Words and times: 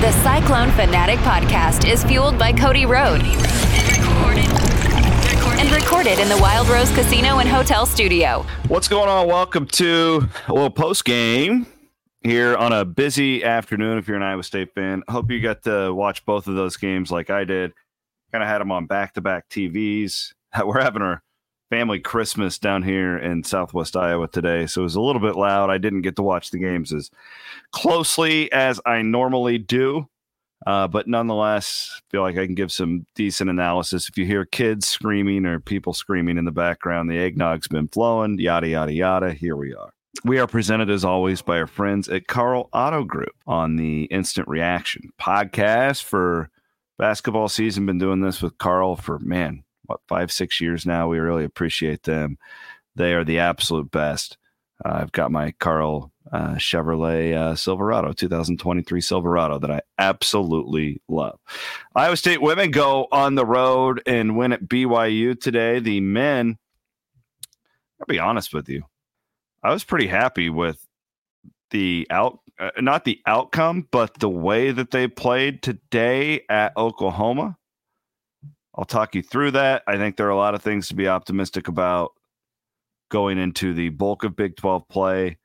The 0.00 0.12
Cyclone 0.22 0.70
Fanatic 0.70 1.18
podcast 1.18 1.90
is 1.90 2.04
fueled 2.04 2.38
by 2.38 2.52
Cody 2.52 2.86
Road 2.86 3.20
and 5.58 5.72
recorded 5.72 6.20
in 6.20 6.28
the 6.28 6.38
Wild 6.40 6.68
Rose 6.68 6.88
Casino 6.92 7.40
and 7.40 7.48
Hotel 7.48 7.84
Studio. 7.84 8.46
What's 8.68 8.86
going 8.86 9.08
on? 9.08 9.26
Welcome 9.26 9.66
to 9.66 10.28
a 10.46 10.52
little 10.52 10.70
post 10.70 11.04
game 11.04 11.66
here 12.22 12.56
on 12.56 12.72
a 12.72 12.84
busy 12.84 13.42
afternoon. 13.42 13.98
If 13.98 14.06
you're 14.06 14.16
an 14.16 14.22
Iowa 14.22 14.44
State 14.44 14.72
fan, 14.72 15.02
hope 15.08 15.32
you 15.32 15.40
got 15.40 15.64
to 15.64 15.92
watch 15.92 16.24
both 16.24 16.46
of 16.46 16.54
those 16.54 16.76
games 16.76 17.10
like 17.10 17.28
I 17.28 17.42
did. 17.42 17.72
Kind 18.30 18.44
of 18.44 18.48
had 18.48 18.60
them 18.60 18.70
on 18.70 18.86
back 18.86 19.14
to 19.14 19.20
back 19.20 19.48
TVs. 19.48 20.32
We're 20.64 20.80
having 20.80 21.02
our 21.02 21.24
family 21.70 22.00
Christmas 22.00 22.58
down 22.58 22.82
here 22.82 23.16
in 23.18 23.44
Southwest 23.44 23.96
Iowa 23.96 24.28
today, 24.28 24.66
so 24.66 24.80
it 24.80 24.84
was 24.84 24.96
a 24.96 25.00
little 25.00 25.20
bit 25.20 25.36
loud. 25.36 25.70
I 25.70 25.78
didn't 25.78 26.02
get 26.02 26.16
to 26.16 26.22
watch 26.22 26.50
the 26.50 26.58
games 26.58 26.92
as 26.92 27.10
closely 27.72 28.50
as 28.52 28.80
I 28.86 29.02
normally 29.02 29.58
do. 29.58 30.08
Uh, 30.66 30.88
but 30.88 31.06
nonetheless, 31.06 32.00
feel 32.10 32.22
like 32.22 32.36
I 32.36 32.44
can 32.44 32.56
give 32.56 32.72
some 32.72 33.06
decent 33.14 33.48
analysis. 33.48 34.08
If 34.08 34.18
you 34.18 34.26
hear 34.26 34.44
kids 34.44 34.88
screaming 34.88 35.46
or 35.46 35.60
people 35.60 35.92
screaming 35.92 36.36
in 36.36 36.44
the 36.44 36.50
background, 36.50 37.08
the 37.08 37.18
eggnog's 37.18 37.68
been 37.68 37.88
flowing, 37.88 38.38
yada, 38.40 38.68
yada, 38.68 38.92
yada. 38.92 39.32
Here 39.32 39.56
we 39.56 39.74
are. 39.74 39.90
We 40.24 40.40
are 40.40 40.48
presented 40.48 40.90
as 40.90 41.04
always 41.04 41.42
by 41.42 41.58
our 41.58 41.68
friends 41.68 42.08
at 42.08 42.26
Karl 42.26 42.68
Auto 42.72 43.04
Group 43.04 43.36
on 43.46 43.76
the 43.76 44.04
Instant 44.04 44.48
Reaction 44.48 45.10
podcast 45.20 46.02
for 46.02 46.50
basketball 46.98 47.48
season. 47.48 47.86
Been 47.86 47.98
doing 47.98 48.20
this 48.20 48.42
with 48.42 48.58
Karl 48.58 48.96
for, 48.96 49.20
man, 49.20 49.62
what, 49.88 50.00
five, 50.06 50.30
six 50.30 50.60
years 50.60 50.86
now. 50.86 51.08
We 51.08 51.18
really 51.18 51.44
appreciate 51.44 52.04
them. 52.04 52.38
They 52.94 53.14
are 53.14 53.24
the 53.24 53.40
absolute 53.40 53.90
best. 53.90 54.38
Uh, 54.84 54.98
I've 55.02 55.12
got 55.12 55.32
my 55.32 55.52
Karl 55.58 56.12
uh, 56.32 56.54
Chevrolet 56.54 57.34
uh, 57.34 57.56
Silverado, 57.56 58.12
2023 58.12 59.00
Silverado, 59.00 59.58
that 59.58 59.70
I 59.70 59.80
absolutely 59.98 61.00
love. 61.08 61.38
Iowa 61.94 62.16
State 62.16 62.42
women 62.42 62.70
go 62.70 63.08
on 63.10 63.34
the 63.34 63.46
road 63.46 64.02
and 64.06 64.36
win 64.36 64.52
at 64.52 64.64
BYU 64.64 65.40
today. 65.40 65.80
The 65.80 66.00
men, 66.00 66.58
I'll 68.00 68.06
be 68.06 68.18
honest 68.18 68.54
with 68.54 68.68
you, 68.68 68.84
I 69.62 69.72
was 69.72 69.84
pretty 69.84 70.06
happy 70.06 70.50
with 70.50 70.86
the 71.70 72.06
out, 72.10 72.40
uh, 72.58 72.70
not 72.78 73.04
the 73.04 73.20
outcome, 73.26 73.88
but 73.90 74.18
the 74.20 74.28
way 74.28 74.70
that 74.70 74.90
they 74.90 75.08
played 75.08 75.62
today 75.62 76.44
at 76.48 76.76
Oklahoma. 76.76 77.57
I'll 78.78 78.84
talk 78.84 79.16
you 79.16 79.22
through 79.22 79.50
that. 79.52 79.82
I 79.88 79.96
think 79.96 80.16
there 80.16 80.28
are 80.28 80.30
a 80.30 80.36
lot 80.36 80.54
of 80.54 80.62
things 80.62 80.86
to 80.88 80.94
be 80.94 81.08
optimistic 81.08 81.66
about 81.66 82.12
going 83.10 83.36
into 83.36 83.74
the 83.74 83.88
bulk 83.88 84.22
of 84.22 84.36
Big 84.36 84.56
12 84.56 84.88
play. 84.88 85.36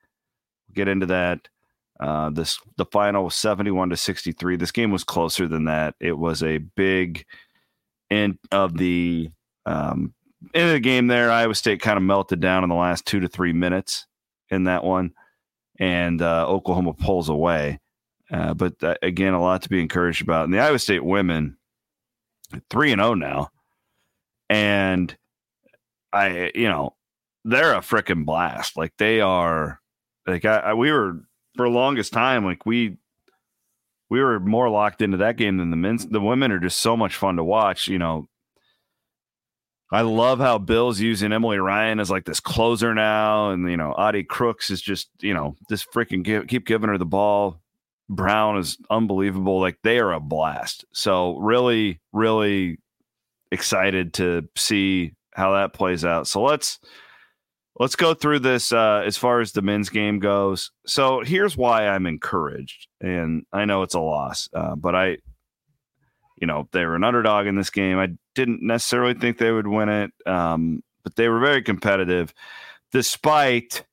We'll 0.68 0.74
get 0.74 0.86
into 0.86 1.06
that. 1.06 1.48
Uh, 1.98 2.30
this 2.30 2.60
the 2.76 2.86
final 2.86 3.24
was 3.24 3.34
71 3.34 3.90
to 3.90 3.96
63. 3.96 4.56
This 4.56 4.70
game 4.70 4.92
was 4.92 5.02
closer 5.02 5.48
than 5.48 5.64
that. 5.64 5.96
It 6.00 6.16
was 6.16 6.44
a 6.44 6.58
big 6.58 7.24
end 8.08 8.38
of 8.52 8.76
the 8.76 9.30
um, 9.66 10.14
end 10.54 10.68
of 10.68 10.72
the 10.74 10.80
game 10.80 11.08
there. 11.08 11.30
Iowa 11.30 11.54
State 11.54 11.80
kind 11.80 11.96
of 11.96 12.02
melted 12.04 12.40
down 12.40 12.62
in 12.62 12.68
the 12.68 12.76
last 12.76 13.04
two 13.04 13.20
to 13.20 13.28
three 13.28 13.52
minutes 13.52 14.06
in 14.50 14.64
that 14.64 14.84
one, 14.84 15.12
and 15.80 16.22
uh, 16.22 16.46
Oklahoma 16.48 16.94
pulls 16.94 17.28
away. 17.28 17.80
Uh, 18.30 18.54
but 18.54 18.74
uh, 18.82 18.94
again, 19.02 19.34
a 19.34 19.40
lot 19.40 19.62
to 19.62 19.68
be 19.68 19.80
encouraged 19.80 20.22
about. 20.22 20.44
And 20.44 20.54
the 20.54 20.60
Iowa 20.60 20.78
State 20.78 21.04
women, 21.04 21.56
three 22.70 22.92
and 22.92 23.00
zero 23.00 23.10
oh 23.10 23.14
now, 23.14 23.50
and 24.48 25.16
I, 26.12 26.52
you 26.54 26.68
know, 26.68 26.94
they're 27.44 27.74
a 27.74 27.80
freaking 27.80 28.24
blast. 28.24 28.76
Like 28.76 28.92
they 28.98 29.20
are, 29.20 29.80
like 30.26 30.44
I, 30.44 30.58
I, 30.58 30.74
we 30.74 30.92
were 30.92 31.20
for 31.56 31.68
the 31.68 31.74
longest 31.74 32.12
time, 32.12 32.44
like 32.44 32.64
we 32.66 32.96
we 34.10 34.22
were 34.22 34.38
more 34.40 34.70
locked 34.70 35.02
into 35.02 35.16
that 35.18 35.36
game 35.36 35.56
than 35.56 35.70
the 35.70 35.76
men's. 35.76 36.06
The 36.06 36.20
women 36.20 36.52
are 36.52 36.60
just 36.60 36.80
so 36.80 36.96
much 36.96 37.16
fun 37.16 37.36
to 37.36 37.44
watch. 37.44 37.88
You 37.88 37.98
know, 37.98 38.28
I 39.90 40.02
love 40.02 40.38
how 40.38 40.58
Bill's 40.58 41.00
using 41.00 41.32
Emily 41.32 41.58
Ryan 41.58 42.00
as 42.00 42.10
like 42.10 42.24
this 42.24 42.40
closer 42.40 42.94
now, 42.94 43.50
and 43.50 43.68
you 43.70 43.76
know, 43.76 43.92
Audi 43.92 44.24
Crooks 44.24 44.70
is 44.70 44.80
just 44.80 45.08
you 45.20 45.34
know 45.34 45.56
just 45.68 45.90
freaking 45.92 46.22
give, 46.22 46.46
keep 46.46 46.66
giving 46.66 46.88
her 46.88 46.98
the 46.98 47.06
ball. 47.06 47.60
Brown 48.08 48.58
is 48.58 48.76
unbelievable. 48.90 49.60
Like 49.60 49.78
they 49.82 49.98
are 49.98 50.12
a 50.12 50.20
blast. 50.20 50.84
So 50.92 51.36
really, 51.38 52.00
really 52.12 52.78
excited 53.50 54.14
to 54.14 54.48
see 54.56 55.14
how 55.32 55.52
that 55.52 55.72
plays 55.72 56.04
out. 56.04 56.26
So 56.26 56.42
let's 56.42 56.78
let's 57.78 57.96
go 57.96 58.14
through 58.14 58.40
this 58.40 58.72
uh, 58.72 59.02
as 59.04 59.16
far 59.16 59.40
as 59.40 59.52
the 59.52 59.62
men's 59.62 59.88
game 59.88 60.18
goes. 60.18 60.70
So 60.86 61.22
here's 61.22 61.56
why 61.56 61.88
I'm 61.88 62.06
encouraged, 62.06 62.88
and 63.00 63.44
I 63.52 63.64
know 63.64 63.82
it's 63.82 63.94
a 63.94 64.00
loss, 64.00 64.48
uh, 64.54 64.76
but 64.76 64.94
I, 64.94 65.18
you 66.36 66.46
know, 66.46 66.68
they 66.72 66.84
were 66.84 66.96
an 66.96 67.04
underdog 67.04 67.46
in 67.46 67.56
this 67.56 67.70
game. 67.70 67.98
I 67.98 68.08
didn't 68.34 68.62
necessarily 68.62 69.14
think 69.14 69.38
they 69.38 69.52
would 69.52 69.66
win 69.66 69.88
it, 69.88 70.12
um, 70.26 70.82
but 71.02 71.16
they 71.16 71.28
were 71.28 71.40
very 71.40 71.62
competitive, 71.62 72.32
despite 72.92 73.84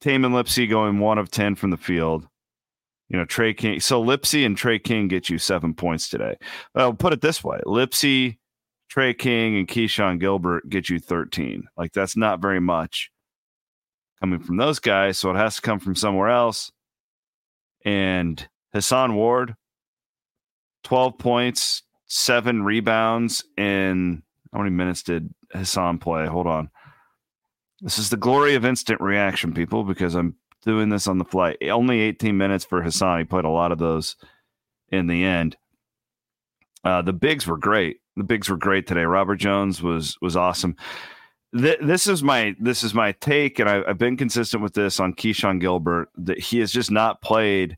Tamin 0.00 0.32
Lipsey 0.32 0.68
going 0.68 0.98
one 0.98 1.18
of 1.18 1.30
ten 1.30 1.54
from 1.54 1.70
the 1.70 1.76
field. 1.76 2.26
You 3.08 3.18
know, 3.18 3.24
Tre 3.24 3.54
King. 3.54 3.80
So 3.80 4.02
Lipsey 4.02 4.44
and 4.44 4.56
Tre 4.56 4.78
King 4.78 5.08
get 5.08 5.30
you 5.30 5.38
seven 5.38 5.74
points 5.74 6.08
today. 6.08 6.36
I'll 6.74 6.94
put 6.94 7.12
it 7.12 7.20
this 7.20 7.44
way: 7.44 7.60
Lipsey 7.64 8.38
Trey 8.88 9.14
King 9.14 9.56
and 9.56 9.68
Keshon 9.68 10.20
Gilbert 10.20 10.68
get 10.68 10.88
you 10.88 10.98
13. 10.98 11.64
Like 11.76 11.92
that's 11.92 12.16
not 12.16 12.40
very 12.40 12.60
much 12.60 13.10
coming 14.20 14.38
from 14.40 14.56
those 14.56 14.78
guys. 14.78 15.18
So 15.18 15.30
it 15.30 15.36
has 15.36 15.56
to 15.56 15.62
come 15.62 15.78
from 15.78 15.94
somewhere 15.94 16.28
else. 16.28 16.70
And 17.84 18.46
Hason 18.72 19.14
Ward, 19.14 19.54
12 20.84 21.18
points, 21.18 21.82
seven 22.06 22.62
rebounds 22.62 23.44
in 23.56 24.22
how 24.52 24.58
many 24.58 24.70
minutes 24.70 25.02
did 25.02 25.32
Hason 25.52 25.98
play? 25.98 26.26
Hold 26.26 26.46
on. 26.46 26.70
This 27.80 27.98
is 27.98 28.08
the 28.08 28.16
glory 28.16 28.54
of 28.54 28.64
instant 28.64 29.00
reaction, 29.00 29.52
people, 29.52 29.84
because 29.84 30.14
I'm 30.14 30.36
doing 30.66 30.90
this 30.90 31.06
on 31.06 31.16
the 31.16 31.24
fly. 31.24 31.56
Only 31.62 32.00
18 32.00 32.36
minutes 32.36 32.64
for 32.64 32.82
Hason. 32.82 33.20
He 33.20 33.24
played 33.24 33.44
a 33.46 33.50
lot 33.50 33.72
of 33.72 33.78
those 33.78 34.16
in 34.90 35.06
the 35.06 35.24
end. 35.24 35.56
Uh, 36.84 37.00
the 37.02 37.12
bigs 37.12 37.46
were 37.46 37.56
great. 37.56 38.00
The 38.16 38.24
bigs 38.24 38.50
were 38.50 38.56
great 38.56 38.86
today. 38.86 39.04
Robert 39.04 39.36
Jones 39.36 39.82
was 39.82 40.18
was 40.20 40.36
awesome. 40.36 40.76
Th- 41.56 41.78
this 41.80 42.06
is 42.06 42.22
my 42.22 42.54
this 42.60 42.82
is 42.82 42.94
my 42.94 43.12
take, 43.12 43.58
and 43.58 43.68
I, 43.68 43.82
have 43.86 43.98
been 43.98 44.16
consistent 44.16 44.62
with 44.62 44.74
this 44.74 45.00
on 45.00 45.14
Keshon 45.14 45.60
Gilbert 45.60 46.08
that 46.16 46.38
he 46.38 46.58
has 46.60 46.72
just 46.72 46.90
not 46.90 47.22
played 47.22 47.76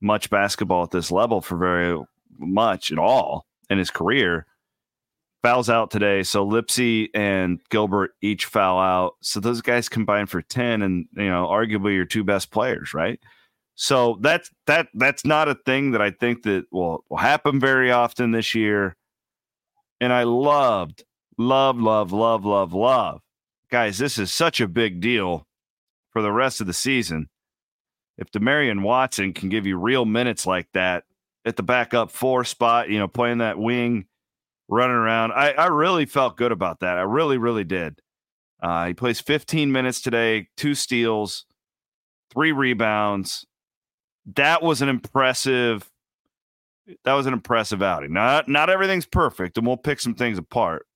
much 0.00 0.30
basketball 0.30 0.82
at 0.82 0.90
this 0.90 1.10
level 1.10 1.40
for 1.40 1.56
very 1.56 2.02
much 2.38 2.90
at 2.90 2.98
all 2.98 3.46
in 3.68 3.78
his 3.78 3.90
career. 3.90 4.46
Fouls 5.42 5.70
out 5.70 5.90
today, 5.90 6.22
so 6.22 6.46
Lipsey 6.46 7.08
and 7.14 7.60
Gilbert 7.70 8.12
each 8.20 8.44
foul 8.44 8.78
out. 8.78 9.14
So 9.22 9.40
those 9.40 9.62
guys 9.62 9.88
combine 9.88 10.26
for 10.26 10.42
ten, 10.42 10.82
and 10.82 11.06
you 11.16 11.30
know, 11.30 11.46
arguably 11.46 11.94
your 11.94 12.04
two 12.04 12.24
best 12.24 12.50
players, 12.50 12.92
right? 12.92 13.18
So 13.74 14.18
that's 14.20 14.50
that 14.66 14.88
that's 14.92 15.24
not 15.24 15.48
a 15.48 15.54
thing 15.54 15.92
that 15.92 16.02
I 16.02 16.10
think 16.10 16.42
that 16.42 16.66
will, 16.70 17.04
will 17.08 17.16
happen 17.16 17.58
very 17.58 17.90
often 17.90 18.32
this 18.32 18.54
year. 18.54 18.96
And 19.98 20.12
I 20.12 20.24
loved, 20.24 21.04
love, 21.38 21.78
love, 21.78 22.12
love, 22.12 22.44
love, 22.44 22.74
love. 22.74 23.22
Guys, 23.70 23.96
this 23.96 24.18
is 24.18 24.30
such 24.30 24.60
a 24.60 24.68
big 24.68 25.00
deal 25.00 25.46
for 26.10 26.20
the 26.20 26.32
rest 26.32 26.60
of 26.60 26.66
the 26.66 26.74
season. 26.74 27.28
if 28.20 28.30
Demarion 28.30 28.82
Watson 28.82 29.32
can 29.32 29.48
give 29.48 29.66
you 29.66 29.78
real 29.78 30.04
minutes 30.04 30.46
like 30.46 30.68
that 30.74 31.04
at 31.46 31.56
the 31.56 31.62
backup 31.62 32.10
four 32.10 32.44
spot, 32.44 32.90
you 32.90 32.98
know, 32.98 33.08
playing 33.08 33.38
that 33.38 33.58
wing, 33.58 34.04
running 34.70 34.96
around, 34.96 35.32
I, 35.32 35.50
I 35.50 35.66
really 35.66 36.06
felt 36.06 36.36
good 36.36 36.52
about 36.52 36.80
that. 36.80 36.96
I 36.96 37.02
really, 37.02 37.36
really 37.36 37.64
did. 37.64 38.00
Uh, 38.62 38.86
he 38.86 38.94
plays 38.94 39.20
15 39.20 39.72
minutes 39.72 40.00
today, 40.00 40.48
two 40.56 40.74
steals, 40.74 41.44
three 42.32 42.52
rebounds. 42.52 43.46
That 44.36 44.62
was 44.62 44.80
an 44.80 44.88
impressive. 44.88 45.90
That 47.04 47.14
was 47.14 47.26
an 47.26 47.32
impressive 47.32 47.82
outing. 47.82 48.12
Not 48.12 48.48
not 48.48 48.70
everything's 48.70 49.06
perfect, 49.06 49.56
and 49.58 49.66
we'll 49.66 49.76
pick 49.76 50.00
some 50.00 50.14
things 50.14 50.38
apart. 50.38 50.86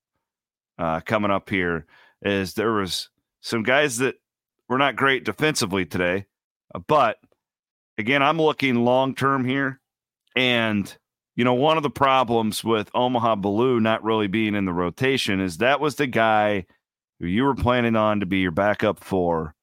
Uh, 0.77 0.99
coming 0.99 1.31
up 1.31 1.49
here 1.49 1.85
is 2.21 2.53
there 2.53 2.73
was 2.73 3.09
some 3.41 3.63
guys 3.63 3.97
that 3.97 4.15
were 4.67 4.77
not 4.77 4.95
great 4.95 5.23
defensively 5.23 5.85
today, 5.85 6.25
uh, 6.73 6.79
but 6.79 7.17
again, 7.97 8.21
I'm 8.21 8.39
looking 8.39 8.75
long 8.75 9.15
term 9.15 9.45
here, 9.45 9.79
and 10.35 10.95
you 11.35 11.43
know 11.43 11.53
one 11.53 11.77
of 11.77 11.83
the 11.83 11.89
problems 11.89 12.63
with 12.63 12.89
Omaha 12.93 13.35
Biliew 13.35 13.81
not 13.81 14.03
really 14.03 14.27
being 14.27 14.55
in 14.55 14.65
the 14.65 14.73
rotation 14.73 15.39
is 15.39 15.57
that 15.57 15.79
was 15.79 15.95
the 15.95 16.07
guy 16.07 16.65
who 17.19 17.27
you 17.27 17.43
were 17.43 17.55
planning 17.55 17.95
on 17.95 18.19
to 18.19 18.25
be 18.25 18.39
your 18.39 18.51
backup 18.51 19.03
for 19.03 19.55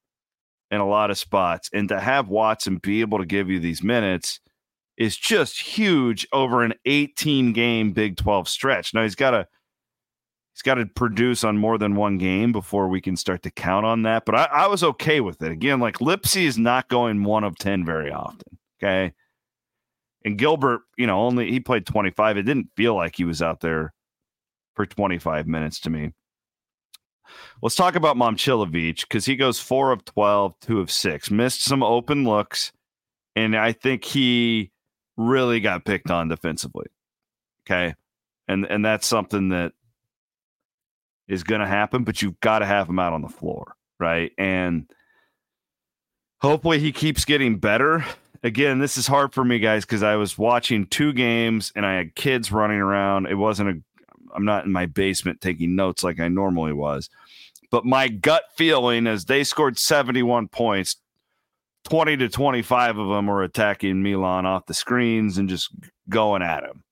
in 0.73 0.81
a 0.81 0.89
lot 0.89 1.11
of 1.11 1.19
spots. 1.19 1.69
And 1.73 1.89
to 1.91 2.01
have 2.01 2.29
Watson 2.29 2.79
be 2.79 3.03
able 3.03 3.19
to 3.19 3.27
give 3.27 3.51
you 3.51 3.61
these 3.61 3.83
minutes 3.83 4.41
is 4.97 5.17
just 5.17 5.61
huge 5.61 6.27
over 6.33 6.65
an 6.65 6.75
18 6.87 7.53
game 7.53 7.93
Big 7.93 8.17
12 8.17 8.49
stretch. 8.49 8.95
Now 8.95 9.03
he's 9.03 9.15
got 9.15 9.33
to 9.33 9.47
he's 10.55 10.63
got 10.63 10.75
to 10.75 10.87
produce 10.87 11.45
on 11.45 11.59
more 11.59 11.77
than 11.77 11.95
one 11.95 12.19
game 12.19 12.53
before 12.53 12.89
we 12.89 13.01
can 13.01 13.17
start 13.17 13.43
to 13.43 13.51
count 13.51 13.85
on 13.85 14.03
that. 14.03 14.25
But 14.25 14.35
I, 14.35 14.45
I 14.45 14.67
was 14.67 14.83
okay 14.83 15.21
with 15.21 15.43
it. 15.43 15.53
Again, 15.53 15.79
like 15.79 15.99
Lipsey 15.99 16.45
is 16.45 16.59
not 16.59 16.89
going 16.89 17.23
one 17.23 17.45
of 17.45 17.57
10 17.59 17.85
very 17.85 18.11
often. 18.11 18.59
Okay. 18.83 19.13
And 20.25 20.39
Gilbert, 20.39 20.83
you 20.97 21.07
know, 21.07 21.21
only 21.21 21.51
he 21.51 21.61
played 21.61 21.87
25. 21.87 22.37
It 22.37 22.43
didn't 22.43 22.71
feel 22.77 22.95
like 22.95 23.17
he 23.17 23.25
was 23.25 23.43
out 23.43 23.61
there 23.61 23.93
for 24.75 24.87
25 24.87 25.47
minutes 25.47 25.81
to 25.81 25.91
me. 25.91 26.13
Let's 27.63 27.77
talk 27.77 27.95
about 27.95 28.17
Momcilovic 28.17 29.03
because 29.03 29.25
he 29.25 29.37
goes 29.37 29.59
four 29.59 29.93
of 29.93 30.05
12, 30.05 30.55
two 30.61 30.81
of 30.81 30.91
six, 30.91 31.31
missed 31.31 31.63
some 31.63 31.83
open 31.83 32.25
looks. 32.25 32.73
And 33.35 33.57
I 33.57 33.73
think 33.73 34.05
he 34.05 34.71
really 35.17 35.61
got 35.61 35.85
picked 35.85 36.11
on 36.11 36.29
defensively. 36.29 36.87
Okay. 37.65 37.95
And 38.49 38.67
and 38.67 38.85
that's 38.85 39.07
something 39.07 39.51
that 39.51 39.73
is 41.29 41.45
to 41.61 41.67
happen, 41.67 42.05
but 42.05 42.21
you've 42.21 42.41
got 42.41 42.59
to 42.59 42.67
have 42.67 42.89
him 42.89 42.99
out 42.99 43.13
on 43.13 43.23
the 43.23 43.29
floor. 43.29 43.75
Right. 43.99 44.33
And 44.37 44.91
hopefully 46.41 46.81
he 46.81 46.93
keeps 46.93 47.25
getting 47.25 47.59
better. 47.59 48.05
Again, 48.43 48.81
this 48.81 48.97
is 48.97 49.07
hard 49.07 49.33
for 49.33 49.45
me, 49.45 49.59
guys, 49.61 49.85
because 49.85 50.03
I 50.03 50.17
was 50.17 50.37
watching 50.37 50.87
two 50.87 51.13
games 51.13 51.73
and 51.77 51.87
I 51.87 51.95
had 51.95 52.15
kids 52.17 52.51
running 52.51 52.79
around. 52.79 53.27
It 53.27 53.37
wasn't 53.37 53.71
a 53.71 53.83
I'm 54.35 54.45
not 54.45 54.65
in 54.65 54.73
my 54.73 54.87
basement 54.87 55.41
taking 55.41 55.77
notes 55.77 56.03
like 56.03 56.21
I 56.21 56.29
normally 56.29 56.73
was. 56.73 57.11
But 57.71 57.85
my 57.85 58.09
gut 58.09 58.45
feeling 58.57 59.07
is 59.07 59.25
they 59.25 59.45
scored 59.45 59.79
71 59.79 60.49
points, 60.49 60.97
20 61.85 62.17
to 62.19 62.29
25 62.29 62.99
of 62.99 63.09
them 63.09 63.27
were 63.27 63.43
attacking 63.43 64.03
Milan 64.03 64.47
off 64.47 64.67
the 64.67 64.75
screens 64.75 65.39
and 65.39 65.49
just 65.49 65.71
going 66.09 66.43
at 66.43 66.65
him. 66.65 66.85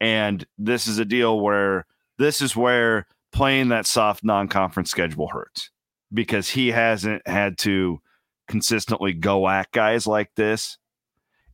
And 0.00 0.46
this 0.56 0.86
is 0.86 0.98
a 0.98 1.04
deal 1.04 1.40
where 1.40 1.86
this 2.18 2.40
is 2.40 2.54
where 2.54 3.06
playing 3.32 3.68
that 3.68 3.86
soft 3.86 4.24
non-conference 4.24 4.90
schedule 4.90 5.28
hurts 5.28 5.70
because 6.12 6.48
he 6.48 6.68
hasn't 6.68 7.26
had 7.26 7.58
to 7.58 8.00
consistently 8.48 9.12
go 9.12 9.48
at 9.48 9.70
guys 9.72 10.06
like 10.06 10.34
this 10.34 10.78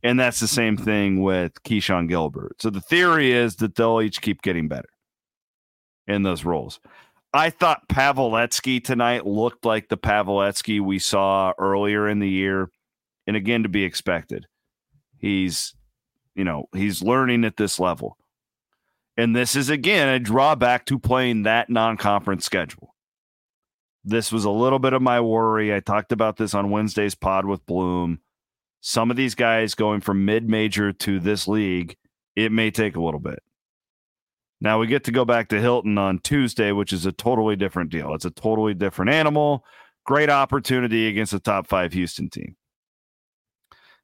and 0.05 0.19
that's 0.19 0.39
the 0.39 0.47
same 0.47 0.77
thing 0.77 1.23
with 1.23 1.63
Keshon 1.63 2.07
Gilbert. 2.07 2.61
So 2.61 2.69
the 2.69 2.79
theory 2.79 3.31
is 3.31 3.55
that 3.55 3.73
they'll 3.73 4.01
each 4.01 4.21
keep 4.21 4.43
getting 4.43 4.67
better 4.67 4.89
in 6.05 6.21
those 6.21 6.45
roles. 6.45 6.79
I 7.33 7.49
thought 7.49 7.89
Paveletzke 7.89 8.83
tonight 8.83 9.25
looked 9.25 9.65
like 9.65 9.89
the 9.89 9.97
Paveletzke 9.97 10.79
we 10.79 10.99
saw 10.99 11.53
earlier 11.57 12.07
in 12.07 12.19
the 12.19 12.29
year. 12.29 12.69
And 13.25 13.35
again, 13.35 13.63
to 13.63 13.69
be 13.69 13.83
expected. 13.83 14.45
He's, 15.17 15.73
you 16.35 16.43
know, 16.43 16.65
he's 16.71 17.01
learning 17.01 17.43
at 17.43 17.57
this 17.57 17.79
level. 17.79 18.15
And 19.17 19.35
this 19.35 19.55
is 19.55 19.69
again 19.71 20.07
a 20.07 20.19
drawback 20.19 20.85
to 20.85 20.99
playing 20.99 21.43
that 21.43 21.67
non 21.67 21.97
conference 21.97 22.45
schedule. 22.45 22.94
This 24.05 24.31
was 24.31 24.45
a 24.45 24.51
little 24.51 24.77
bit 24.77 24.93
of 24.93 25.01
my 25.01 25.19
worry. 25.19 25.73
I 25.73 25.79
talked 25.79 26.11
about 26.11 26.37
this 26.37 26.53
on 26.53 26.69
Wednesday's 26.69 27.15
pod 27.15 27.45
with 27.45 27.65
Bloom. 27.65 28.19
Some 28.81 29.09
of 29.09 29.17
these 29.17 29.33
guys 29.33 29.73
going 29.73 30.01
from 30.01 30.25
mid 30.25 30.47
major 30.47 30.93
to 30.93 31.19
this 31.19 31.47
league, 31.47 31.97
it 32.35 32.51
may 32.51 32.69
take 32.69 32.95
a 32.95 33.01
little 33.01 33.19
bit. 33.19 33.39
Now 34.61 34.79
we 34.79 34.85
get 34.85 35.03
to 35.05 35.11
go 35.11 35.25
back 35.25 35.49
to 35.49 35.59
Hilton 35.59 35.97
on 35.97 36.19
Tuesday, 36.19 36.71
which 36.71 36.93
is 36.93 37.07
a 37.07 37.11
totally 37.11 37.55
different 37.55 37.89
deal. 37.89 38.13
It's 38.13 38.25
a 38.25 38.31
totally 38.31 38.75
different 38.75 39.11
animal. 39.11 39.65
Great 40.05 40.29
opportunity 40.29 41.07
against 41.07 41.31
the 41.31 41.39
top 41.39 41.67
five 41.67 41.91
Houston 41.93 42.29
team. 42.29 42.55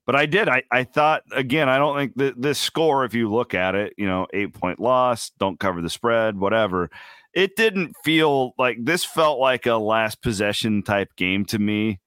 But 0.08 0.16
I 0.16 0.26
did. 0.26 0.50
I, 0.50 0.64
I 0.72 0.84
thought, 0.84 1.22
again, 1.32 1.70
I 1.70 1.78
don't 1.78 1.96
think 1.96 2.16
that 2.16 2.42
this 2.42 2.60
score, 2.60 3.06
if 3.06 3.14
you 3.14 3.32
look 3.32 3.54
at 3.54 3.76
it, 3.76 3.94
you 3.98 4.08
know, 4.08 4.26
eight 4.34 4.54
point 4.54 4.80
loss, 4.80 5.32
don't 5.40 5.60
cover 5.60 5.80
the 5.80 5.90
spread, 5.92 6.38
whatever. 6.38 6.90
It 7.34 7.56
didn't 7.56 7.96
feel 8.04 8.54
like 8.58 8.78
this 8.82 9.06
felt 9.06 9.40
like 9.40 9.66
a 9.66 9.76
last 9.76 10.22
possession 10.22 10.84
type 10.84 11.16
game 11.16 11.46
to 11.46 11.60
me. 11.60 12.00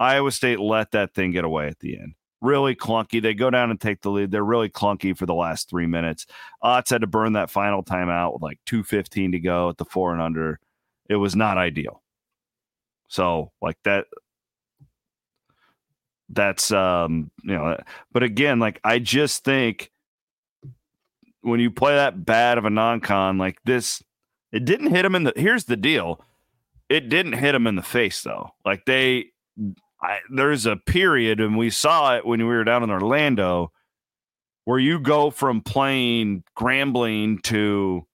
Iowa 0.00 0.32
State 0.32 0.58
let 0.58 0.90
that 0.92 1.14
thing 1.14 1.30
get 1.30 1.44
away 1.44 1.68
at 1.68 1.78
the 1.78 1.96
end 1.98 2.14
really 2.40 2.74
clunky. 2.74 3.20
They 3.20 3.34
go 3.34 3.50
down 3.50 3.70
and 3.70 3.80
take 3.80 4.02
the 4.02 4.10
lead. 4.10 4.30
They're 4.30 4.44
really 4.44 4.68
clunky 4.68 5.16
for 5.16 5.26
the 5.26 5.34
last 5.34 5.68
three 5.68 5.86
minutes. 5.86 6.26
Otz 6.62 6.90
had 6.90 7.02
to 7.02 7.06
burn 7.06 7.34
that 7.34 7.50
final 7.50 7.82
timeout 7.82 8.34
with 8.34 8.42
like 8.42 8.58
2.15 8.66 9.32
to 9.32 9.40
go 9.40 9.68
at 9.68 9.76
the 9.76 9.84
four 9.84 10.12
and 10.12 10.22
under. 10.22 10.58
It 11.08 11.16
was 11.16 11.36
not 11.36 11.58
ideal. 11.58 12.02
So, 13.08 13.50
like 13.60 13.76
that, 13.84 14.06
that's, 16.28 16.70
um, 16.70 17.30
you 17.42 17.54
know, 17.54 17.76
but 18.12 18.22
again, 18.22 18.60
like 18.60 18.80
I 18.84 19.00
just 19.00 19.44
think 19.44 19.90
when 21.40 21.58
you 21.58 21.70
play 21.70 21.96
that 21.96 22.24
bad 22.24 22.56
of 22.58 22.64
a 22.64 22.70
non 22.70 23.00
con 23.00 23.36
like 23.36 23.58
this, 23.64 24.02
it 24.52 24.64
didn't 24.64 24.94
hit 24.94 25.04
him 25.04 25.14
in 25.14 25.24
the, 25.24 25.32
here's 25.36 25.64
the 25.64 25.76
deal. 25.76 26.20
It 26.88 27.08
didn't 27.08 27.34
hit 27.34 27.54
him 27.54 27.66
in 27.66 27.76
the 27.76 27.82
face 27.82 28.22
though. 28.22 28.54
Like 28.64 28.84
they, 28.84 29.26
I, 30.02 30.20
there's 30.30 30.66
a 30.66 30.76
period, 30.76 31.40
and 31.40 31.56
we 31.56 31.70
saw 31.70 32.16
it 32.16 32.26
when 32.26 32.40
we 32.40 32.46
were 32.46 32.64
down 32.64 32.82
in 32.82 32.90
Orlando, 32.90 33.70
where 34.64 34.78
you 34.78 34.98
go 34.98 35.30
from 35.30 35.60
playing 35.60 36.44
Grambling 36.56 37.42
to 37.44 38.06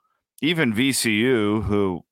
even 0.42 0.74
VCU, 0.74 1.62
who 1.64 2.04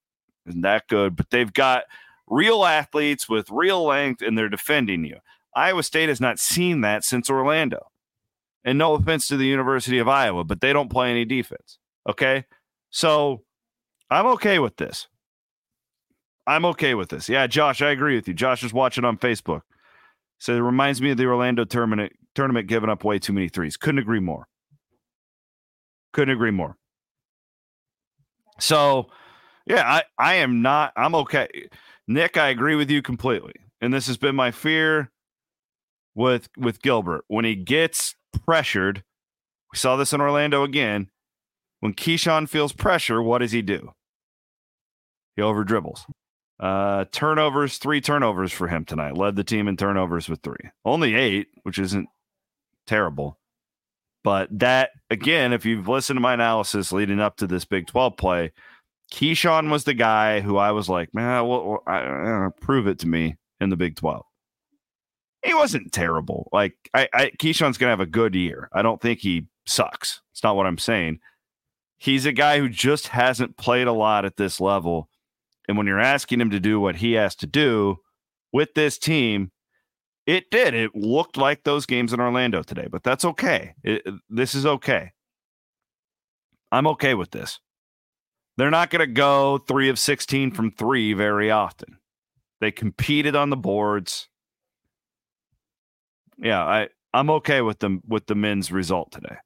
isn't 0.47 0.63
that 0.63 0.89
good, 0.89 1.17
but 1.17 1.31
they've 1.31 1.53
got 1.53 1.85
real 2.27 2.65
athletes 2.65 3.29
with 3.29 3.51
real 3.51 3.85
length, 3.85 4.23
and 4.23 4.39
they're 4.39 4.49
defending 4.49 5.05
you. 5.05 5.19
Iowa 5.55 5.83
State 5.83 6.09
has 6.09 6.21
not 6.21 6.39
seen 6.39 6.81
that 6.81 7.05
since 7.05 7.31
Orlando. 7.31 7.91
And 8.65 8.79
no 8.79 8.95
offense 8.95 9.29
to 9.29 9.37
the 9.37 9.47
University 9.47 9.99
of 9.99 10.09
Iowa, 10.09 10.43
but 10.43 10.61
they 10.61 10.73
don't 10.73 10.91
play 10.91 11.11
any 11.11 11.25
defense. 11.25 11.79
Okay. 12.09 12.45
So 12.91 13.43
I'm 14.11 14.27
okay 14.27 14.59
with 14.59 14.77
this. 14.77 15.09
I'm 16.47 16.65
okay 16.67 16.95
with 16.95 17.09
this. 17.09 17.29
Yeah, 17.29 17.47
Josh, 17.47 17.81
I 17.81 17.91
agree 17.91 18.17
with 18.17 18.29
you. 18.29 18.35
Josh 18.35 18.63
is 18.63 18.73
watching 18.73 19.05
on 19.05 19.17
Facebook. 19.17 19.63
So 20.39 20.55
it 20.55 20.61
reminds 20.61 21.01
me 21.01 21.11
of 21.11 21.17
the 21.17 21.27
Orlando 21.27 21.65
tournament 21.65 22.13
tournament 22.35 22.67
giving 22.67 22.91
up 22.91 23.05
way 23.05 23.19
too 23.19 23.33
many 23.33 23.49
threes. 23.49 23.77
Couldn't 23.77 24.01
agree 24.01 24.21
more. 24.21 24.49
Couldn't 26.13 26.35
agree 26.35 26.51
more. 26.51 26.77
So 28.61 29.07
yeah, 29.67 29.83
I, 29.87 30.03
I 30.19 30.35
am 30.35 30.61
not 30.61 30.93
I'm 30.97 31.15
okay. 31.15 31.49
Nick, 32.07 32.37
I 32.37 32.49
agree 32.49 32.77
with 32.77 32.91
you 32.91 33.01
completely. 33.01 33.55
And 33.81 33.93
this 33.93 34.07
has 34.07 34.19
been 34.19 34.37
my 34.37 34.51
fear 34.51 35.11
with 36.15 36.49
with 36.57 36.83
Gilbert. 36.83 37.25
When 37.29 37.45
he 37.45 37.55
gets 37.55 38.15
pressured, 38.45 39.03
we 39.73 39.79
saw 39.79 39.97
this 39.97 40.13
in 40.13 40.21
Orlando 40.21 40.63
again. 40.63 41.09
When 41.85 41.93
Keshon 41.93 42.49
feels 42.49 42.73
pressure, 42.73 43.23
what 43.23 43.41
does 43.41 43.53
he 43.53 43.61
do? 43.61 43.93
He 45.37 45.43
over 45.43 45.65
dribbles. 45.65 46.07
Uh, 46.59 47.05
turnovers, 47.13 47.77
three 47.77 48.01
turnovers 48.01 48.53
for 48.53 48.69
him 48.69 48.87
tonight. 48.87 49.19
Led 49.19 49.37
the 49.37 49.45
team 49.45 49.69
in 49.69 49.77
turnovers 49.77 50.27
with 50.27 50.41
three. 50.41 50.71
Only 50.87 51.15
eight, 51.15 51.49
which 51.63 51.79
isn't 51.79 52.09
terrible. 52.87 53.39
But 54.23 54.49
that, 54.61 54.93
again, 55.11 55.53
if 55.53 55.67
you've 55.67 55.87
listened 55.87 56.17
to 56.17 56.23
my 56.23 56.33
analysis 56.33 56.91
leading 56.91 57.21
up 57.21 57.37
to 57.37 57.47
this 57.47 57.67
Big 57.67 57.87
12 57.87 58.17
play, 58.17 58.53
Keshon 59.13 59.71
was 59.71 59.85
the 59.85 59.93
guy 59.93 60.41
who 60.41 60.57
I 60.57 60.71
was 60.71 60.89
like, 60.89 61.13
man, 61.13 61.47
well, 61.47 61.83
I, 61.87 61.99
I, 61.99 62.49
prove 62.63 62.87
it 62.87 62.99
to 63.01 63.07
me 63.07 63.37
in 63.61 63.69
the 63.69 63.77
Big 63.77 63.97
12. 63.97 64.25
He 65.45 65.53
wasn't 65.53 65.93
terrible. 65.93 66.49
Like, 66.51 66.77
I, 66.95 67.11
I 67.13 67.31
Keshon's 67.39 67.77
going 67.77 67.89
to 67.89 67.97
have 67.99 68.01
a 68.01 68.07
good 68.07 68.35
year. 68.35 68.71
I 68.73 68.81
don't 68.81 69.03
think 69.03 69.21
he 69.21 69.49
sucks. 69.67 70.23
It's 70.33 70.43
not 70.43 70.57
what 70.57 70.65
I'm 70.65 70.79
saying. 70.79 71.21
He's 72.05 72.27
a 72.27 72.33
guy 72.33 72.59
who 72.59 72.69
just 72.69 73.09
hasn't 73.09 73.57
played 73.57 73.87
a 73.87 73.93
lot 73.93 74.27
at 74.27 74.37
this 74.37 74.61
level 74.61 75.09
and 75.67 75.79
when 75.79 75.87
you're 75.87 76.01
asking 76.01 76.41
him 76.41 76.51
to 76.51 76.61
do 76.61 76.79
what 76.79 76.97
he 76.97 77.13
has 77.13 77.35
to 77.37 77.47
do 77.47 77.97
with 78.53 78.75
this 78.75 78.99
team, 78.99 79.51
It 80.27 80.51
did. 80.51 80.73
It 80.75 80.95
looked 80.95 81.37
like 81.37 81.65
those 81.65 81.85
games 81.87 82.13
in 82.13 82.21
Orlando 82.21 82.63
today, 82.63 82.89
but 82.91 83.03
that's 83.03 83.25
okay. 83.27 83.75
It, 83.83 84.07
this 84.31 84.55
is 84.55 84.65
okay. 84.65 85.13
I'm 86.73 86.87
okay 86.87 87.13
with 87.15 87.31
this. 87.31 87.61
They're 88.57 88.71
not 88.71 88.89
going 88.91 89.01
to 89.07 89.13
go 89.13 89.59
three 89.59 89.91
of 89.91 89.99
16 89.99 90.53
from 90.53 90.71
three 90.71 91.13
very 91.13 91.51
often. 91.51 91.99
They 92.61 92.71
competed 92.71 93.37
on 93.37 93.51
the 93.51 93.57
boards. 93.57 94.29
Yeah, 96.39 96.65
I, 96.65 96.89
I'm 97.13 97.29
okay 97.31 97.61
with 97.61 97.81
them 97.81 98.01
with 98.07 98.27
the 98.27 98.35
men's 98.35 98.73
result 98.73 99.13
today. 99.13 99.37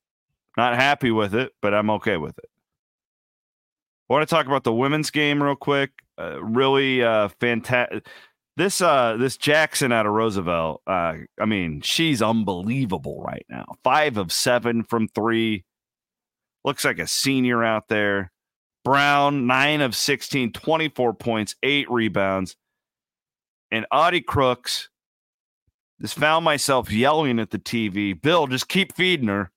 Not 0.58 0.74
happy 0.74 1.12
with 1.12 1.36
it, 1.36 1.52
but 1.62 1.72
I'm 1.72 1.88
okay 1.88 2.16
with 2.16 2.36
it. 2.36 2.50
I 4.10 4.12
want 4.12 4.28
to 4.28 4.34
talk 4.34 4.46
about 4.46 4.64
the 4.64 4.72
women's 4.72 5.12
game 5.12 5.40
real 5.40 5.54
quick. 5.54 5.92
Uh, 6.20 6.42
really 6.42 7.00
uh, 7.00 7.28
fantastic. 7.40 8.04
This 8.56 8.80
uh, 8.80 9.16
this 9.20 9.36
Jackson 9.36 9.92
out 9.92 10.04
of 10.04 10.14
Roosevelt. 10.14 10.82
Uh, 10.84 11.14
I 11.40 11.44
mean, 11.46 11.80
she's 11.82 12.20
unbelievable 12.20 13.22
right 13.22 13.46
now. 13.48 13.66
Five 13.84 14.16
of 14.16 14.32
seven 14.32 14.82
from 14.82 15.06
three. 15.06 15.64
Looks 16.64 16.84
like 16.84 16.98
a 16.98 17.06
senior 17.06 17.62
out 17.62 17.86
there. 17.86 18.32
Brown, 18.84 19.46
nine 19.46 19.80
of 19.80 19.94
16, 19.94 20.54
24 20.54 21.14
points, 21.14 21.54
eight 21.62 21.88
rebounds. 21.88 22.56
And 23.70 23.86
Audi 23.92 24.22
Crooks 24.22 24.88
just 26.00 26.16
found 26.16 26.44
myself 26.44 26.90
yelling 26.90 27.38
at 27.38 27.50
the 27.50 27.60
TV, 27.60 28.20
Bill, 28.20 28.48
just 28.48 28.66
keep 28.68 28.96
feeding 28.96 29.28
her 29.28 29.52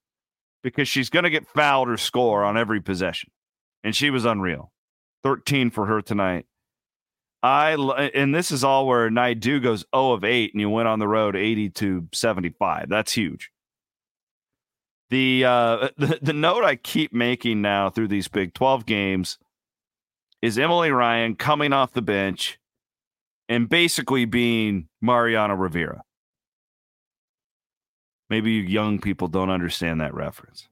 because 0.64 0.88
she's 0.88 1.10
going 1.10 1.24
to 1.24 1.30
get 1.30 1.48
fouled 1.48 1.90
or 1.90 1.98
score 1.98 2.44
on 2.44 2.58
every 2.58 2.82
possession. 2.82 3.32
And 3.84 3.96
she 3.96 4.10
was 4.10 4.26
unreal. 4.26 4.72
13 5.24 5.72
for 5.72 5.86
her 5.86 6.02
tonight. 6.02 6.46
I 7.44 7.74
and 8.14 8.36
this 8.36 8.52
is 8.52 8.64
all 8.64 8.86
where 8.86 9.10
Naidoo 9.10 9.64
goes 9.64 9.84
0 9.96 10.12
of 10.12 10.24
8 10.24 10.54
and 10.54 10.62
you 10.62 10.70
went 10.70 10.88
on 10.88 11.00
the 11.00 11.08
road 11.08 11.36
80 11.36 11.70
to 11.72 12.08
75. 12.14 12.88
That's 12.88 13.14
huge. 13.14 13.50
The, 15.10 15.46
uh, 15.46 15.90
the 15.98 16.20
the 16.22 16.34
note 16.34 16.64
I 16.64 16.76
keep 16.76 17.14
making 17.14 17.62
now 17.62 17.90
through 17.90 18.10
these 18.10 18.28
Big 18.28 18.54
12 18.54 18.86
games 18.86 19.40
is 20.42 20.60
Emily 20.60 20.92
Ryan 20.92 21.36
coming 21.36 21.74
off 21.74 21.94
the 21.94 22.02
bench 22.02 22.60
and 23.50 23.68
basically 23.68 24.26
being 24.26 24.88
Mariano 25.02 25.56
Rivera. 25.56 26.04
Maybe 28.32 28.54
you 28.54 28.62
young 28.62 28.98
people 28.98 29.28
don't 29.28 29.50
understand 29.50 30.00
that 30.00 30.14
reference. 30.14 30.70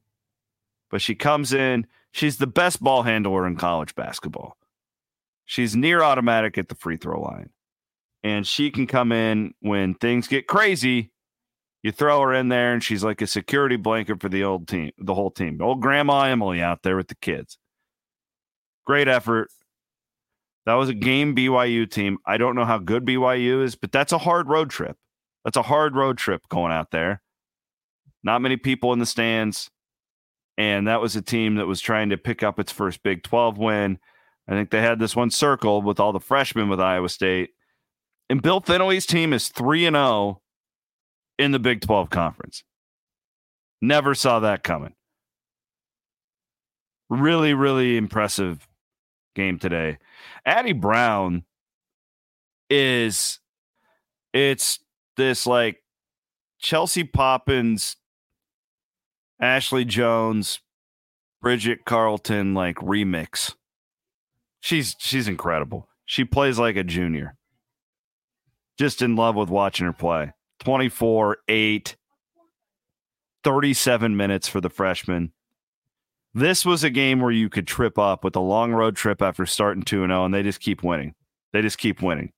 But 0.90 1.02
she 1.02 1.14
comes 1.14 1.52
in, 1.52 1.86
she's 2.10 2.38
the 2.38 2.46
best 2.46 2.82
ball 2.82 3.02
handler 3.02 3.46
in 3.46 3.56
college 3.56 3.94
basketball. 3.94 4.56
She's 5.44 5.76
near 5.76 6.00
automatic 6.02 6.56
at 6.56 6.70
the 6.70 6.74
free 6.74 6.96
throw 6.96 7.20
line. 7.20 7.50
And 8.24 8.46
she 8.46 8.70
can 8.70 8.86
come 8.86 9.12
in 9.12 9.52
when 9.60 9.92
things 9.92 10.26
get 10.26 10.46
crazy. 10.46 11.10
You 11.82 11.92
throw 11.92 12.22
her 12.22 12.32
in 12.32 12.48
there, 12.48 12.72
and 12.72 12.82
she's 12.82 13.04
like 13.04 13.20
a 13.20 13.26
security 13.26 13.76
blanket 13.76 14.22
for 14.22 14.30
the 14.30 14.42
old 14.42 14.66
team, 14.66 14.92
the 14.96 15.12
whole 15.12 15.30
team. 15.30 15.60
Old 15.60 15.82
Grandma 15.82 16.22
Emily 16.22 16.62
out 16.62 16.82
there 16.82 16.96
with 16.96 17.08
the 17.08 17.14
kids. 17.16 17.58
Great 18.86 19.06
effort. 19.06 19.50
That 20.64 20.74
was 20.74 20.88
a 20.88 20.94
game 20.94 21.36
BYU 21.36 21.90
team. 21.90 22.20
I 22.24 22.38
don't 22.38 22.54
know 22.54 22.64
how 22.64 22.78
good 22.78 23.04
BYU 23.04 23.62
is, 23.62 23.76
but 23.76 23.92
that's 23.92 24.12
a 24.12 24.18
hard 24.18 24.48
road 24.48 24.70
trip. 24.70 24.96
That's 25.44 25.58
a 25.58 25.62
hard 25.62 25.94
road 25.94 26.16
trip 26.16 26.40
going 26.48 26.72
out 26.72 26.90
there. 26.90 27.20
Not 28.22 28.42
many 28.42 28.56
people 28.56 28.92
in 28.92 28.98
the 28.98 29.06
stands. 29.06 29.70
And 30.58 30.86
that 30.88 31.00
was 31.00 31.16
a 31.16 31.22
team 31.22 31.54
that 31.54 31.66
was 31.66 31.80
trying 31.80 32.10
to 32.10 32.18
pick 32.18 32.42
up 32.42 32.58
its 32.58 32.72
first 32.72 33.02
Big 33.02 33.22
12 33.22 33.56
win. 33.56 33.98
I 34.46 34.52
think 34.52 34.70
they 34.70 34.82
had 34.82 34.98
this 34.98 35.16
one 35.16 35.30
circled 35.30 35.84
with 35.84 36.00
all 36.00 36.12
the 36.12 36.20
freshmen 36.20 36.68
with 36.68 36.80
Iowa 36.80 37.08
State. 37.08 37.50
And 38.28 38.42
Bill 38.42 38.60
Fennelly's 38.60 39.06
team 39.06 39.32
is 39.32 39.48
3 39.48 39.86
and 39.86 39.96
0 39.96 40.42
in 41.38 41.52
the 41.52 41.58
Big 41.58 41.80
12 41.80 42.10
conference. 42.10 42.64
Never 43.80 44.14
saw 44.14 44.40
that 44.40 44.62
coming. 44.62 44.94
Really, 47.08 47.54
really 47.54 47.96
impressive 47.96 48.68
game 49.34 49.58
today. 49.58 49.98
Addy 50.44 50.72
Brown 50.72 51.44
is 52.68 53.40
it's 54.32 54.78
this 55.16 55.46
like 55.46 55.82
Chelsea 56.58 57.04
Poppens 57.04 57.96
Ashley 59.40 59.84
Joens, 59.84 60.60
Bridget 61.40 61.84
Carleton 61.84 62.54
like 62.54 62.76
remix. 62.76 63.54
She's 64.60 64.94
she's 64.98 65.28
incredible. 65.28 65.88
She 66.04 66.24
plays 66.24 66.58
like 66.58 66.76
a 66.76 66.84
junior. 66.84 67.36
Just 68.78 69.02
in 69.02 69.16
love 69.16 69.36
with 69.36 69.48
watching 69.48 69.86
her 69.86 69.92
play. 69.92 70.32
24, 70.60 71.38
8, 71.48 71.96
37 73.44 74.16
minutes 74.16 74.48
for 74.48 74.60
the 74.60 74.68
freshman. 74.68 75.32
This 76.34 76.64
was 76.64 76.84
a 76.84 76.90
game 76.90 77.20
where 77.20 77.30
you 77.30 77.48
could 77.48 77.66
trip 77.66 77.98
up 77.98 78.22
with 78.22 78.36
a 78.36 78.40
long 78.40 78.72
road 78.72 78.96
trip 78.96 79.22
after 79.22 79.46
starting 79.46 79.82
2 79.82 80.06
0, 80.06 80.24
and 80.24 80.34
they 80.34 80.42
just 80.42 80.60
keep 80.60 80.82
winning. 80.82 81.14
They 81.52 81.62
just 81.62 81.78
keep 81.78 82.02
winning. 82.02 82.32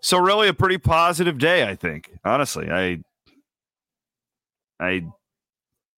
So 0.00 0.18
really 0.18 0.48
a 0.48 0.54
pretty 0.54 0.78
positive 0.78 1.38
day, 1.38 1.68
I 1.68 1.74
think. 1.74 2.10
Honestly, 2.24 2.70
I 2.70 3.00
I 4.78 5.06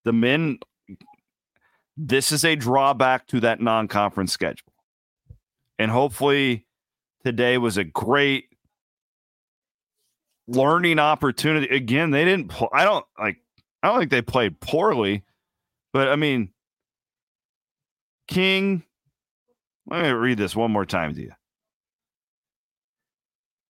the 0.05 0.13
men 0.13 0.59
this 1.99 2.31
is 2.31 2.45
a 2.45 2.55
drawback 2.55 3.27
to 3.27 3.41
that 3.41 3.61
non-conference 3.61 4.33
schedule. 4.33 4.73
And 5.79 5.91
hopefully 5.91 6.65
today 7.25 7.59
was 7.59 7.77
a 7.77 7.85
great 7.85 8.45
learning 10.47 11.01
opportunity. 11.01 11.69
Again, 11.75 12.11
they 12.11 12.25
didn't 12.25 12.53
I 12.73 12.85
don't 12.85 13.05
like 13.19 13.39
I 13.83 13.89
don't 13.89 13.99
think 13.99 14.11
they 14.11 14.23
played 14.23 14.61
poorly, 14.61 15.25
but 15.93 16.09
I 16.09 16.17
mean 16.17 16.51
King 18.29 18.85
let 19.91 20.03
me 20.03 20.11
read 20.11 20.39
this 20.39 20.55
one 20.55 20.71
more 20.71 20.85
time 20.85 21.15
to 21.15 21.21
you. 21.23 21.33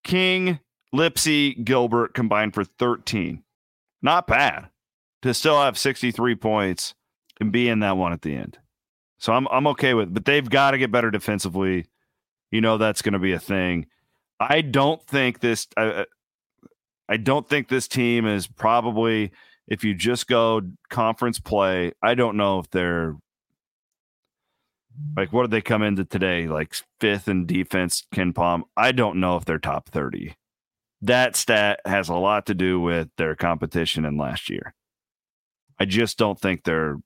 King, 0.05 0.59
Lipsey, 0.95 1.65
Gilbert 1.65 2.15
combined 2.15 2.55
for 2.55 2.65
13. 2.65 3.43
Not 4.03 4.27
bad 4.27 4.69
to 5.23 5.35
still 5.35 5.61
have 5.61 5.79
63 5.79 6.35
points 6.37 6.95
and 7.41 7.53
be 7.53 7.69
in 7.69 7.81
that 7.81 7.97
one 7.97 8.13
at 8.13 8.23
the 8.23 8.35
end. 8.35 8.59
So 9.19 9.33
I'm 9.33 9.49
I'm 9.49 9.67
okay 9.69 9.95
with, 9.95 10.09
it. 10.09 10.15
but 10.15 10.25
they've 10.25 10.49
got 10.49 10.73
to 10.73 10.79
get 10.79 10.93
better 10.93 11.11
defensively. 11.11 11.87
You 12.51 12.61
know 12.61 12.79
that's 12.79 13.03
going 13.03 13.13
to 13.15 13.19
be 13.19 13.33
a 13.33 13.39
thing. 13.39 13.87
I 14.41 14.61
don't 14.61 15.05
think 15.07 15.41
this. 15.41 15.67
I, 15.77 16.07
I 17.09 17.17
don't 17.17 17.49
think 17.49 17.69
this 17.69 17.89
team 17.89 18.27
is 18.27 18.47
probably. 18.47 19.33
If 19.67 19.85
you 19.85 19.93
just 19.93 20.29
go 20.29 20.63
conference 20.89 21.39
play, 21.39 21.93
I 22.03 22.15
don't 22.15 22.39
know 22.39 22.59
if 22.59 22.71
they're 22.71 23.17
like 25.17 25.33
what 25.33 25.43
did 25.43 25.51
they 25.51 25.61
come 25.61 25.83
into 25.83 26.05
today? 26.05 26.47
Like 26.49 26.75
fifth 27.01 27.29
in 27.29 27.47
defense, 27.47 28.07
KenPom. 28.15 28.63
I 28.77 28.93
don't 28.93 29.21
know 29.21 29.37
if 29.37 29.45
they're 29.45 29.59
top 29.59 29.89
30. 29.91 30.35
That 31.03 31.37
stat 31.37 31.81
has 31.85 32.09
a 32.09 32.15
lot 32.15 32.47
to 32.47 32.55
do 32.55 32.81
with 32.81 33.09
their 33.17 33.37
competition 33.37 34.05
in 34.05 34.17
last 34.17 34.51
year. 34.51 34.75
I 35.81 35.85
just 35.85 36.19
don't 36.19 36.39
think 36.39 36.65
they're 36.65 36.97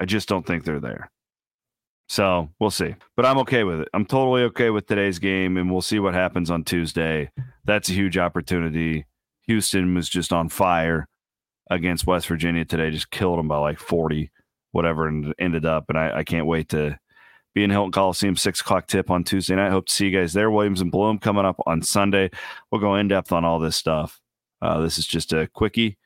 I 0.00 0.06
just 0.06 0.28
don't 0.28 0.46
think 0.46 0.64
they're 0.64 0.80
there. 0.80 1.10
So 2.08 2.48
we'll 2.58 2.70
see. 2.70 2.96
But 3.16 3.26
I'm 3.26 3.38
okay 3.38 3.62
with 3.62 3.80
it. 3.80 3.88
I'm 3.94 4.06
totally 4.06 4.42
okay 4.44 4.70
with 4.70 4.86
today's 4.86 5.18
game, 5.18 5.56
and 5.56 5.70
we'll 5.70 5.82
see 5.82 6.00
what 6.00 6.14
happens 6.14 6.50
on 6.50 6.64
Tuesday. 6.64 7.30
That's 7.64 7.88
a 7.90 7.92
huge 7.92 8.18
opportunity. 8.18 9.06
Houston 9.42 9.94
was 9.94 10.08
just 10.08 10.32
on 10.32 10.48
fire 10.48 11.06
against 11.70 12.06
West 12.06 12.26
Virginia 12.26 12.64
today, 12.64 12.90
just 12.90 13.12
killed 13.12 13.38
them 13.38 13.46
by 13.46 13.58
like 13.58 13.78
40, 13.78 14.30
whatever, 14.72 15.06
and 15.06 15.32
ended 15.38 15.64
up. 15.64 15.84
And 15.88 15.96
I, 15.96 16.18
I 16.18 16.24
can't 16.24 16.46
wait 16.46 16.70
to 16.70 16.98
be 17.54 17.62
in 17.62 17.70
Hilton 17.70 17.92
Coliseum, 17.92 18.34
six 18.34 18.60
o'clock 18.60 18.88
tip 18.88 19.08
on 19.08 19.22
Tuesday 19.22 19.54
night. 19.54 19.70
Hope 19.70 19.86
to 19.86 19.92
see 19.92 20.08
you 20.08 20.18
guys 20.18 20.32
there. 20.32 20.50
Williams 20.50 20.80
and 20.80 20.90
Bloom 20.90 21.18
coming 21.18 21.44
up 21.44 21.60
on 21.66 21.80
Sunday. 21.82 22.30
We'll 22.72 22.80
go 22.80 22.96
in 22.96 23.06
depth 23.06 23.30
on 23.30 23.44
all 23.44 23.60
this 23.60 23.76
stuff. 23.76 24.18
Uh, 24.60 24.80
this 24.80 24.98
is 24.98 25.06
just 25.06 25.32
a 25.32 25.46
quickie 25.46 25.96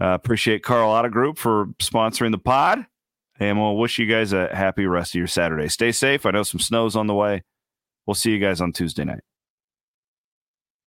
uh, 0.00 0.08
appreciate 0.14 0.62
Karl 0.62 0.90
Auto 0.90 1.08
Group 1.08 1.38
for 1.38 1.66
sponsoring 1.78 2.30
the 2.30 2.38
pod. 2.38 2.86
And 3.40 3.60
we'll 3.60 3.76
wish 3.76 3.98
you 3.98 4.06
guys 4.06 4.32
a 4.32 4.54
happy 4.54 4.86
rest 4.86 5.14
of 5.14 5.18
your 5.18 5.26
Saturday. 5.26 5.68
Stay 5.68 5.90
safe. 5.90 6.24
I 6.24 6.30
know 6.30 6.44
some 6.44 6.60
snow's 6.60 6.94
on 6.94 7.08
the 7.08 7.14
way. 7.14 7.42
We'll 8.06 8.14
see 8.14 8.30
you 8.30 8.38
guys 8.38 8.60
on 8.60 8.72
Tuesday 8.72 9.04
night. 9.04 9.22